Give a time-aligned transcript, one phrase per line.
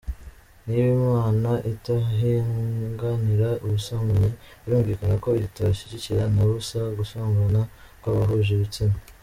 [0.65, 4.29] Niba Imana itihanganira ubusambanyi,
[4.63, 7.61] birumvikana ko itashyigikira na busa gusambana
[8.01, 8.95] kw’abahuje ibitsina!.